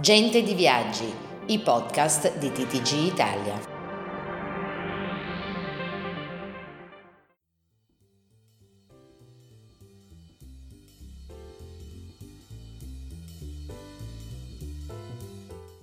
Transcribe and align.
Gente 0.00 0.42
di 0.42 0.54
Viaggi, 0.54 1.04
i 1.48 1.58
podcast 1.58 2.38
di 2.38 2.50
TTG 2.50 3.12
Italia. 3.12 3.60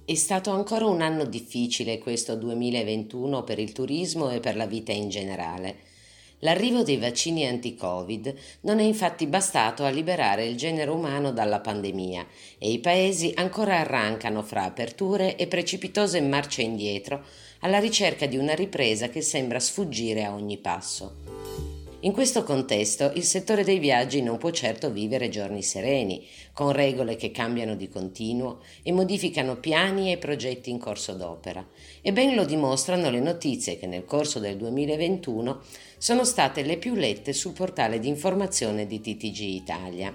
È 0.04 0.16
stato 0.16 0.50
ancora 0.50 0.88
un 0.88 1.02
anno 1.02 1.24
difficile 1.26 2.00
questo 2.00 2.36
2021 2.36 3.44
per 3.44 3.60
il 3.60 3.72
turismo 3.72 4.32
e 4.32 4.40
per 4.40 4.56
la 4.56 4.66
vita 4.66 4.92
in 4.92 5.10
generale. 5.10 5.97
L'arrivo 6.42 6.84
dei 6.84 6.98
vaccini 6.98 7.48
anti-Covid 7.48 8.34
non 8.62 8.80
è 8.80 8.84
infatti 8.84 9.26
bastato 9.26 9.84
a 9.84 9.90
liberare 9.90 10.46
il 10.46 10.56
genere 10.56 10.92
umano 10.92 11.32
dalla 11.32 11.60
pandemia 11.60 12.28
e 12.60 12.72
i 12.72 12.80
paesi 12.80 13.34
ancora 13.36 13.80
arrancano 13.80 14.44
fra 14.44 14.64
aperture 14.64 15.36
e 15.36 15.48
precipitose 15.48 16.22
marce 16.22 16.62
indietro 16.62 17.24
alla 17.62 17.80
ricerca 17.80 18.28
di 18.28 18.38
una 18.38 18.54
ripresa 18.54 19.10
che 19.10 19.22
sembra 19.22 19.60
sfuggire 19.60 20.26
a 20.26 20.34
ogni 20.34 20.58
passo. 20.58 21.77
In 22.02 22.12
questo 22.12 22.44
contesto 22.44 23.12
il 23.16 23.24
settore 23.24 23.64
dei 23.64 23.80
viaggi 23.80 24.22
non 24.22 24.38
può 24.38 24.52
certo 24.52 24.92
vivere 24.92 25.30
giorni 25.30 25.64
sereni, 25.64 26.24
con 26.54 26.72
regole 26.72 27.16
che 27.16 27.32
cambiano 27.32 27.76
di 27.76 27.90
continuo 27.90 28.60
e 28.84 28.92
modificano 28.92 29.56
piani 29.56 30.12
e 30.12 30.20
progetti 30.20 30.70
in 30.70 30.78
corso 30.78 31.14
d'opera. 31.14 31.66
E 32.04 32.14
ben 32.14 32.36
lo 32.36 32.46
dimostrano 32.46 33.10
le 33.10 33.20
notizie 33.20 33.80
che 33.80 33.88
nel 33.88 34.06
corso 34.06 34.38
del 34.38 34.58
2021 34.58 35.62
sono 35.98 36.24
state 36.24 36.62
le 36.62 36.78
più 36.78 36.94
lette 36.94 37.34
sul 37.34 37.54
portale 37.54 37.98
di 37.98 38.10
informazione 38.10 38.86
di 38.86 39.02
TTG 39.02 39.40
Italia. 39.40 40.14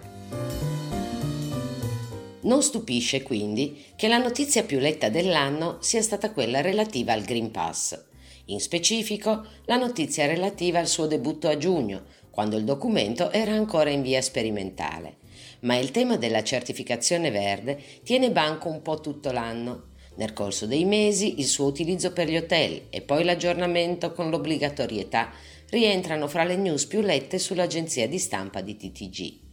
Non 2.43 2.63
stupisce 2.63 3.23
quindi 3.23 3.87
che 3.97 4.07
la 4.07 4.19
notizia 4.19 4.63
più 4.63 4.79
letta 4.79 5.09
dell'anno 5.09 5.79
sia 5.81 6.01
stata 6.01 6.31
quella 6.31 6.61
relativa 6.61 7.13
al 7.13 7.23
Green 7.23 7.51
Pass 7.51 8.11
in 8.47 8.61
specifico, 8.61 9.47
la 9.67 9.77
notizia 9.77 10.27
relativa 10.27 10.79
al 10.79 10.89
suo 10.89 11.07
debutto 11.07 11.49
a 11.49 11.57
giugno, 11.57 12.03
quando 12.31 12.57
il 12.57 12.65
documento 12.65 13.31
era 13.31 13.53
ancora 13.53 13.91
in 13.91 14.03
via 14.03 14.21
sperimentale. 14.21 15.19
Ma 15.61 15.77
il 15.77 15.91
tema 15.91 16.17
della 16.17 16.43
certificazione 16.43 17.31
verde 17.31 17.81
tiene 18.03 18.33
banco 18.33 18.69
un 18.69 18.83
po' 18.83 19.01
tutto 19.01 19.31
l'anno. 19.31 19.91
Nel 20.17 20.33
corso 20.33 20.67
dei 20.67 20.85
mesi 20.85 21.39
il 21.39 21.47
suo 21.47 21.67
utilizzo 21.67 22.13
per 22.13 22.29
gli 22.29 22.37
hotel 22.37 22.87
e 22.91 23.01
poi 23.01 23.25
l'aggiornamento 23.25 24.13
con 24.13 24.29
l'obbligatorietà 24.29 25.31
rientrano 25.71 26.27
fra 26.27 26.45
le 26.45 26.57
news 26.57 26.87
più 26.87 27.01
lette 27.01 27.39
sull'agenzia 27.39 28.09
di 28.09 28.19
stampa 28.19 28.61
di 28.61 28.77
TTG 28.77 29.51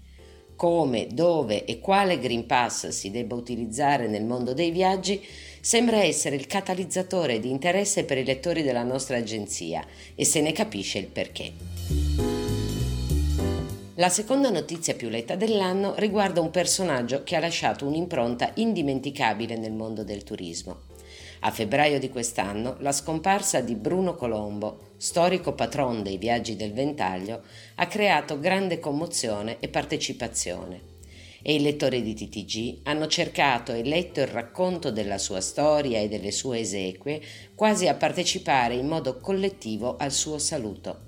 come, 0.59 1.07
dove 1.09 1.63
e 1.63 1.79
quale 1.79 2.19
Green 2.19 2.45
Pass 2.45 2.89
si 2.89 3.11
debba 3.11 3.33
utilizzare 3.33 4.09
nel 4.09 4.25
mondo 4.25 4.53
dei 4.53 4.71
viaggi 4.71 5.25
sembra 5.61 6.03
essere 6.03 6.35
il 6.35 6.47
catalizzatore 6.47 7.39
di 7.39 7.49
interesse 7.49 8.03
per 8.03 8.17
i 8.17 8.25
lettori 8.25 8.61
della 8.61 8.83
nostra 8.83 9.15
agenzia 9.15 9.81
e 10.15 10.25
se 10.25 10.41
ne 10.41 10.51
capisce 10.51 10.97
il 10.97 11.07
perché. 11.07 11.53
La 13.95 14.09
seconda 14.09 14.49
notizia 14.49 14.95
più 14.95 15.07
letta 15.07 15.35
dell'anno 15.35 15.93
riguarda 15.95 16.41
un 16.41 16.51
personaggio 16.51 17.23
che 17.23 17.37
ha 17.37 17.39
lasciato 17.39 17.87
un'impronta 17.87 18.51
indimenticabile 18.55 19.55
nel 19.55 19.71
mondo 19.71 20.03
del 20.03 20.25
turismo. 20.25 20.88
A 21.41 21.51
febbraio 21.51 21.99
di 21.99 22.09
quest'anno 22.09 22.75
la 22.79 22.91
scomparsa 22.91 23.61
di 23.61 23.75
Bruno 23.75 24.15
Colombo, 24.15 24.91
storico 24.97 25.53
patron 25.53 26.03
dei 26.03 26.17
viaggi 26.17 26.57
del 26.57 26.73
Ventaglio, 26.73 27.43
ha 27.75 27.87
creato 27.87 28.39
grande 28.39 28.79
commozione 28.79 29.57
e 29.59 29.69
partecipazione. 29.69 30.97
E 31.41 31.55
i 31.55 31.61
lettori 31.61 32.01
di 32.01 32.13
TTG 32.13 32.79
hanno 32.83 33.07
cercato 33.07 33.71
e 33.71 33.83
letto 33.83 34.19
il 34.19 34.27
racconto 34.27 34.91
della 34.91 35.17
sua 35.17 35.39
storia 35.39 35.99
e 35.99 36.09
delle 36.09 36.31
sue 36.31 36.59
esequie, 36.59 37.21
quasi 37.55 37.87
a 37.87 37.93
partecipare 37.93 38.75
in 38.75 38.87
modo 38.87 39.17
collettivo 39.19 39.95
al 39.97 40.11
suo 40.11 40.37
saluto. 40.37 41.07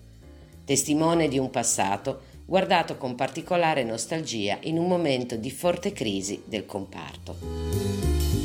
Testimone 0.64 1.28
di 1.28 1.38
un 1.38 1.50
passato 1.50 2.30
guardato 2.46 2.96
con 2.96 3.16
particolare 3.16 3.84
nostalgia 3.84 4.58
in 4.62 4.78
un 4.78 4.88
momento 4.88 5.36
di 5.36 5.52
forte 5.52 5.92
crisi 5.92 6.42
del 6.46 6.66
comparto. 6.66 8.41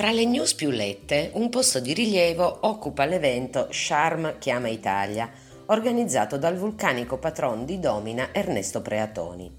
Fra 0.00 0.12
le 0.12 0.24
news 0.24 0.54
più 0.54 0.70
lette, 0.70 1.28
un 1.34 1.50
posto 1.50 1.78
di 1.78 1.92
rilievo 1.92 2.60
occupa 2.62 3.04
l'evento 3.04 3.66
Charm 3.68 4.38
Chiama 4.38 4.68
Italia, 4.68 5.28
organizzato 5.66 6.38
dal 6.38 6.56
vulcanico 6.56 7.18
patron 7.18 7.66
di 7.66 7.78
Domina 7.78 8.30
Ernesto 8.32 8.80
Preatoni. 8.80 9.54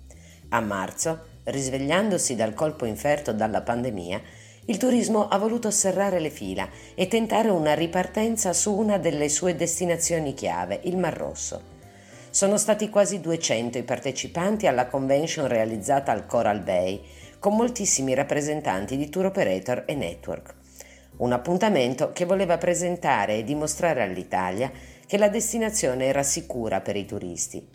A 0.49 0.59
marzo, 0.59 1.25
risvegliandosi 1.43 2.33
dal 2.33 2.55
colpo 2.55 2.85
inferto 2.85 3.33
dalla 3.33 3.61
pandemia, 3.61 4.19
il 4.65 4.77
turismo 4.77 5.27
ha 5.27 5.37
voluto 5.37 5.69
serrare 5.69 6.19
le 6.19 6.31
fila 6.31 6.67
e 6.95 7.07
tentare 7.07 7.49
una 7.49 7.75
ripartenza 7.75 8.51
su 8.51 8.73
una 8.73 8.97
delle 8.97 9.29
sue 9.29 9.55
destinazioni 9.55 10.33
chiave, 10.33 10.79
il 10.85 10.97
Mar 10.97 11.15
Rosso. 11.15 11.61
Sono 12.31 12.57
stati 12.57 12.89
quasi 12.89 13.19
200 13.19 13.77
i 13.77 13.83
partecipanti 13.83 14.65
alla 14.65 14.87
convention 14.87 15.47
realizzata 15.47 16.11
al 16.11 16.25
Coral 16.25 16.61
Bay, 16.61 16.99
con 17.41 17.55
moltissimi 17.55 18.13
rappresentanti 18.13 18.95
di 18.97 19.09
tour 19.09 19.25
operator 19.25 19.81
e 19.87 19.95
network. 19.95 20.53
Un 21.17 21.31
appuntamento 21.31 22.11
che 22.11 22.25
voleva 22.25 22.59
presentare 22.59 23.37
e 23.37 23.43
dimostrare 23.43 24.03
all'Italia 24.03 24.71
che 25.07 25.17
la 25.17 25.27
destinazione 25.27 26.05
era 26.05 26.21
sicura 26.21 26.81
per 26.81 26.95
i 26.95 27.05
turisti. 27.05 27.67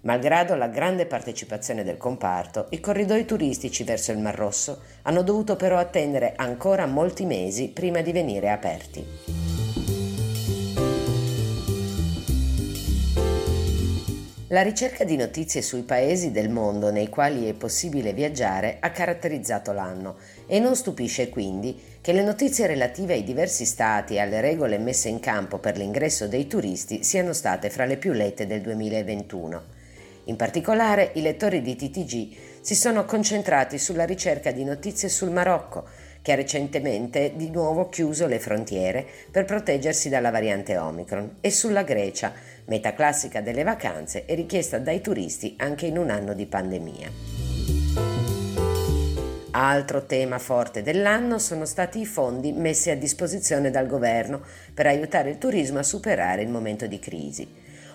Malgrado 0.00 0.56
la 0.56 0.66
grande 0.66 1.06
partecipazione 1.06 1.84
del 1.84 1.98
comparto, 1.98 2.66
i 2.70 2.80
corridoi 2.80 3.24
turistici 3.24 3.84
verso 3.84 4.10
il 4.10 4.18
Mar 4.18 4.34
Rosso 4.34 4.82
hanno 5.02 5.22
dovuto 5.22 5.54
però 5.54 5.78
attendere 5.78 6.32
ancora 6.34 6.84
molti 6.86 7.26
mesi 7.26 7.68
prima 7.68 8.00
di 8.00 8.10
venire 8.10 8.50
aperti. 8.50 9.35
La 14.56 14.62
ricerca 14.62 15.04
di 15.04 15.16
notizie 15.16 15.60
sui 15.60 15.82
paesi 15.82 16.30
del 16.30 16.48
mondo 16.48 16.90
nei 16.90 17.10
quali 17.10 17.46
è 17.46 17.52
possibile 17.52 18.14
viaggiare 18.14 18.78
ha 18.80 18.90
caratterizzato 18.90 19.70
l'anno 19.72 20.16
e 20.46 20.58
non 20.60 20.74
stupisce 20.74 21.28
quindi 21.28 21.78
che 22.00 22.14
le 22.14 22.22
notizie 22.22 22.66
relative 22.66 23.12
ai 23.12 23.22
diversi 23.22 23.66
stati 23.66 24.14
e 24.14 24.20
alle 24.20 24.40
regole 24.40 24.78
messe 24.78 25.10
in 25.10 25.20
campo 25.20 25.58
per 25.58 25.76
l'ingresso 25.76 26.26
dei 26.26 26.46
turisti 26.46 27.04
siano 27.04 27.34
state 27.34 27.68
fra 27.68 27.84
le 27.84 27.98
più 27.98 28.12
lette 28.12 28.46
del 28.46 28.62
2021. 28.62 29.62
In 30.24 30.36
particolare 30.36 31.10
i 31.16 31.20
lettori 31.20 31.60
di 31.60 31.76
TTG 31.76 32.36
si 32.62 32.74
sono 32.74 33.04
concentrati 33.04 33.76
sulla 33.76 34.06
ricerca 34.06 34.52
di 34.52 34.64
notizie 34.64 35.10
sul 35.10 35.32
Marocco, 35.32 35.84
che 36.26 36.32
ha 36.32 36.34
recentemente 36.34 37.34
di 37.36 37.50
nuovo 37.50 37.88
chiuso 37.88 38.26
le 38.26 38.40
frontiere 38.40 39.06
per 39.30 39.44
proteggersi 39.44 40.08
dalla 40.08 40.32
variante 40.32 40.76
Omicron, 40.76 41.36
e 41.40 41.52
sulla 41.52 41.84
Grecia, 41.84 42.32
meta 42.64 42.94
classica 42.94 43.40
delle 43.40 43.62
vacanze 43.62 44.24
e 44.26 44.34
richiesta 44.34 44.80
dai 44.80 45.00
turisti 45.00 45.54
anche 45.58 45.86
in 45.86 45.96
un 45.96 46.10
anno 46.10 46.34
di 46.34 46.46
pandemia. 46.46 47.10
Altro 49.52 50.04
tema 50.06 50.40
forte 50.40 50.82
dell'anno 50.82 51.38
sono 51.38 51.64
stati 51.64 52.00
i 52.00 52.06
fondi 52.06 52.50
messi 52.50 52.90
a 52.90 52.96
disposizione 52.96 53.70
dal 53.70 53.86
governo 53.86 54.42
per 54.74 54.88
aiutare 54.88 55.30
il 55.30 55.38
turismo 55.38 55.78
a 55.78 55.84
superare 55.84 56.42
il 56.42 56.48
momento 56.48 56.88
di 56.88 56.98
crisi. 56.98 57.48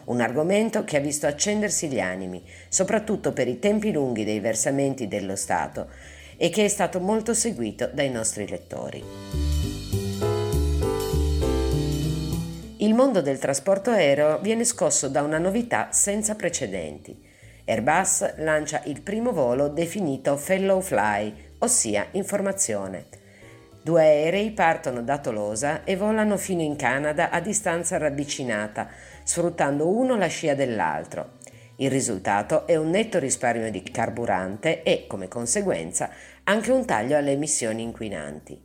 Un 0.05 0.21
argomento 0.21 0.85
che 0.85 0.95
ha 0.95 1.01
visto 1.01 1.27
accendersi 1.27 1.89
gli 1.89 1.99
animi, 1.99 2.41
soprattutto 2.69 3.33
per 3.33 3.49
i 3.49 3.59
tempi 3.59 3.91
lunghi 3.91 4.23
dei 4.23 4.39
versamenti 4.39 5.09
dello 5.09 5.35
Stato 5.35 6.19
e 6.43 6.49
che 6.49 6.65
è 6.65 6.67
stato 6.67 6.99
molto 6.99 7.35
seguito 7.35 7.87
dai 7.93 8.09
nostri 8.09 8.47
lettori. 8.47 9.03
Il 12.77 12.95
mondo 12.95 13.21
del 13.21 13.37
trasporto 13.37 13.91
aereo 13.91 14.39
viene 14.39 14.63
scosso 14.63 15.07
da 15.07 15.21
una 15.21 15.37
novità 15.37 15.91
senza 15.91 16.33
precedenti. 16.33 17.15
Airbus 17.63 18.37
lancia 18.37 18.81
il 18.85 19.03
primo 19.03 19.31
volo 19.33 19.67
definito 19.67 20.35
Fellow 20.35 20.81
Fly, 20.81 21.31
ossia 21.59 22.07
informazione. 22.13 23.05
Due 23.83 24.01
aerei 24.01 24.49
partono 24.49 25.03
da 25.03 25.19
Tolosa 25.19 25.83
e 25.83 25.95
volano 25.95 26.37
fino 26.37 26.63
in 26.63 26.75
Canada 26.75 27.29
a 27.29 27.39
distanza 27.39 27.99
ravvicinata, 27.99 28.87
sfruttando 29.23 29.87
uno 29.87 30.17
la 30.17 30.25
scia 30.25 30.55
dell'altro. 30.55 31.33
Il 31.81 31.89
risultato 31.89 32.67
è 32.67 32.75
un 32.75 32.91
netto 32.91 33.17
risparmio 33.17 33.71
di 33.71 33.81
carburante 33.81 34.83
e, 34.83 35.05
come 35.07 35.27
conseguenza, 35.27 36.11
anche 36.43 36.71
un 36.71 36.85
taglio 36.85 37.17
alle 37.17 37.31
emissioni 37.31 37.81
inquinanti. 37.81 38.55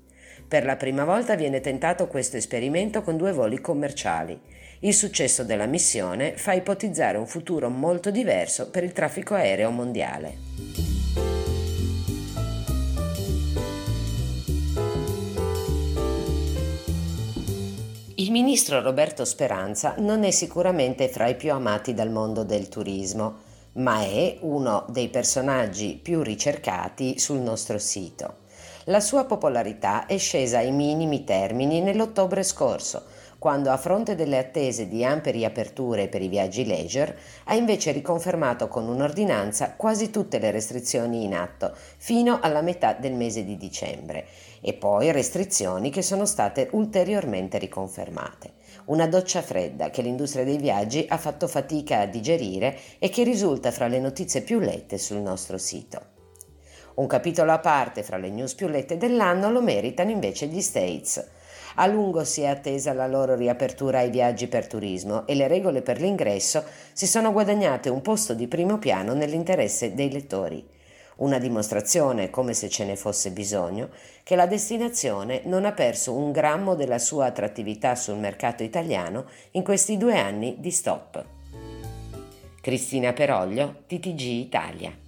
Per 0.46 0.66
la 0.66 0.76
prima 0.76 1.04
volta 1.04 1.34
viene 1.34 1.60
tentato 1.60 2.08
questo 2.08 2.36
esperimento 2.36 3.00
con 3.00 3.16
due 3.16 3.32
voli 3.32 3.58
commerciali. 3.58 4.38
Il 4.80 4.92
successo 4.92 5.44
della 5.44 5.64
missione 5.64 6.36
fa 6.36 6.52
ipotizzare 6.52 7.16
un 7.16 7.26
futuro 7.26 7.70
molto 7.70 8.10
diverso 8.10 8.68
per 8.68 8.84
il 8.84 8.92
traffico 8.92 9.32
aereo 9.32 9.70
mondiale. 9.70 10.75
Il 18.18 18.30
ministro 18.30 18.80
Roberto 18.80 19.26
Speranza 19.26 19.94
non 19.98 20.24
è 20.24 20.30
sicuramente 20.30 21.06
fra 21.10 21.26
i 21.26 21.34
più 21.34 21.52
amati 21.52 21.92
dal 21.92 22.08
mondo 22.08 22.44
del 22.44 22.70
turismo. 22.70 23.44
ma 23.74 24.00
è 24.00 24.38
uno 24.40 24.86
dei 24.88 25.08
personaggi 25.08 26.00
più 26.02 26.22
ricercati 26.22 27.18
sul 27.18 27.40
nostro 27.40 27.76
sito. 27.76 28.36
La 28.84 29.00
sua 29.00 29.26
popolarità 29.26 30.06
è 30.06 30.16
scesa 30.16 30.60
ai 30.60 30.72
minimi 30.72 31.24
termini 31.24 31.82
nell'ottobre 31.82 32.42
scorso, 32.42 33.02
quando 33.38 33.70
a 33.70 33.76
fronte 33.76 34.14
delle 34.14 34.38
attese 34.38 34.88
di 34.88 35.04
ampie 35.04 35.32
riaperture 35.32 36.08
per 36.08 36.22
i 36.22 36.28
viaggi 36.28 36.64
leisure 36.64 37.18
ha 37.44 37.54
invece 37.54 37.92
riconfermato 37.92 38.66
con 38.66 38.88
un'ordinanza 38.88 39.74
quasi 39.76 40.08
tutte 40.08 40.38
le 40.38 40.50
restrizioni 40.50 41.22
in 41.22 41.34
atto 41.34 41.74
fino 41.98 42.38
alla 42.40 42.62
metà 42.62 42.94
del 42.94 43.12
mese 43.12 43.44
di 43.44 43.58
dicembre 43.58 44.26
e 44.60 44.74
poi 44.74 45.12
restrizioni 45.12 45.90
che 45.90 46.02
sono 46.02 46.24
state 46.24 46.68
ulteriormente 46.72 47.58
riconfermate. 47.58 48.52
Una 48.86 49.06
doccia 49.06 49.42
fredda 49.42 49.90
che 49.90 50.02
l'industria 50.02 50.44
dei 50.44 50.58
viaggi 50.58 51.04
ha 51.08 51.18
fatto 51.18 51.48
fatica 51.48 52.00
a 52.00 52.06
digerire 52.06 52.78
e 52.98 53.08
che 53.08 53.24
risulta 53.24 53.70
fra 53.70 53.88
le 53.88 53.98
notizie 53.98 54.42
più 54.42 54.58
lette 54.58 54.98
sul 54.98 55.18
nostro 55.18 55.58
sito. 55.58 56.14
Un 56.96 57.06
capitolo 57.06 57.52
a 57.52 57.58
parte 57.58 58.02
fra 58.02 58.16
le 58.16 58.30
news 58.30 58.54
più 58.54 58.68
lette 58.68 58.96
dell'anno 58.96 59.50
lo 59.50 59.60
meritano 59.60 60.10
invece 60.10 60.46
gli 60.46 60.62
States. 60.62 61.28
A 61.74 61.86
lungo 61.86 62.24
si 62.24 62.40
è 62.40 62.46
attesa 62.46 62.94
la 62.94 63.06
loro 63.06 63.34
riapertura 63.34 63.98
ai 63.98 64.08
viaggi 64.08 64.46
per 64.46 64.66
turismo 64.66 65.26
e 65.26 65.34
le 65.34 65.46
regole 65.46 65.82
per 65.82 66.00
l'ingresso 66.00 66.64
si 66.94 67.06
sono 67.06 67.32
guadagnate 67.32 67.90
un 67.90 68.00
posto 68.00 68.32
di 68.32 68.48
primo 68.48 68.78
piano 68.78 69.12
nell'interesse 69.12 69.94
dei 69.94 70.10
lettori. 70.10 70.66
Una 71.16 71.38
dimostrazione, 71.38 72.28
come 72.28 72.52
se 72.52 72.68
ce 72.68 72.84
ne 72.84 72.94
fosse 72.94 73.30
bisogno, 73.30 73.88
che 74.22 74.36
la 74.36 74.46
destinazione 74.46 75.40
non 75.44 75.64
ha 75.64 75.72
perso 75.72 76.12
un 76.12 76.30
grammo 76.30 76.74
della 76.74 76.98
sua 76.98 77.26
attrattività 77.26 77.94
sul 77.94 78.18
mercato 78.18 78.62
italiano 78.62 79.24
in 79.52 79.62
questi 79.62 79.96
due 79.96 80.18
anni 80.18 80.56
di 80.58 80.70
stop. 80.70 81.24
Cristina 82.60 83.12
Peroglio, 83.14 83.82
TTG 83.86 84.20
Italia. 84.20 85.05